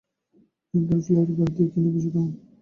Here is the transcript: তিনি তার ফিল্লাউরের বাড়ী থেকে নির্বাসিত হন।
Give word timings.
তিনি 0.67 0.83
তার 0.87 0.99
ফিল্লাউরের 1.05 1.37
বাড়ী 1.39 1.53
থেকে 1.57 1.77
নির্বাসিত 1.77 2.15
হন। 2.17 2.29